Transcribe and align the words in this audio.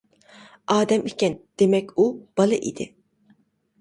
ئادەم 0.75 1.03
ئىكەن، 1.11 1.37
دېمەك 1.63 1.93
ئۇ، 1.93 2.07
بالا 2.41 2.59
ئىدى. 2.69 2.93